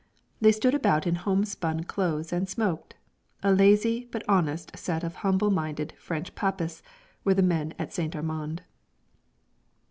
[0.39, 2.95] They stood about in homespun clothes and smoked.
[3.43, 6.81] A lazy, but honest set of humble minded French papists
[7.23, 8.15] were the men at St.
[8.15, 8.63] Armand.